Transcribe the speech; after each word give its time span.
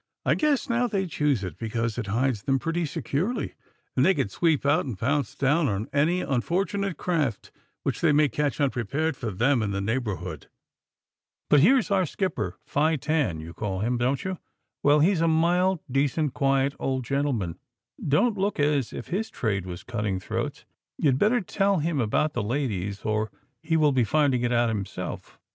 "I 0.25 0.33
guess 0.33 0.67
now 0.67 0.87
they 0.87 1.05
choose 1.05 1.43
it 1.43 1.59
because 1.59 1.99
it 1.99 2.07
hides 2.07 2.41
them 2.41 2.57
pretty 2.57 2.87
securely, 2.87 3.53
and 3.95 4.03
they 4.03 4.15
can 4.15 4.29
sweep 4.29 4.65
out 4.65 4.83
and 4.83 4.97
pounce 4.97 5.35
down 5.35 5.67
on 5.67 5.89
any 5.93 6.21
unfortunate 6.21 6.97
craft 6.97 7.51
which 7.83 8.01
they 8.01 8.11
may 8.11 8.27
catch 8.27 8.59
unprepared 8.59 9.15
for 9.15 9.29
them 9.29 9.61
in 9.61 9.69
the 9.69 9.79
neighbourhood. 9.79 10.47
But 11.51 11.59
here's 11.59 11.91
our 11.91 12.07
skipper; 12.07 12.57
Fi 12.65 12.95
Tan 12.95 13.39
you 13.41 13.53
call 13.53 13.81
him, 13.81 13.99
don't 13.99 14.23
you? 14.23 14.39
Well, 14.81 15.01
he's 15.01 15.21
a 15.21 15.27
mild, 15.27 15.81
decent, 15.91 16.33
quiet 16.33 16.73
old 16.79 17.03
gentleman; 17.05 17.59
don't 18.03 18.39
look 18.39 18.59
as 18.59 18.91
if 18.93 19.09
his 19.09 19.29
trade 19.29 19.67
was 19.67 19.83
cutting 19.83 20.19
throats. 20.19 20.65
You'd 20.97 21.19
better 21.19 21.41
tell 21.41 21.77
him 21.77 22.01
about 22.01 22.33
the 22.33 22.41
ladies, 22.41 23.03
or 23.05 23.29
he 23.61 23.77
will 23.77 23.91
be 23.91 24.03
finding 24.03 24.41
it 24.41 24.51
out 24.51 24.67
himself." 24.69 25.39